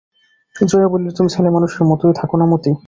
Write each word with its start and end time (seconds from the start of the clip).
জয়া 0.55 0.87
বলিল, 0.91 1.09
তুই 1.17 1.27
ছেলেমানুষের 1.35 1.83
মতোই 1.89 2.13
থাক 2.19 2.31
না 2.35 2.45
মতি! 2.51 2.71